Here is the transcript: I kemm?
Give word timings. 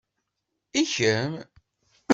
I 0.79 0.83
kemm? 0.93 1.31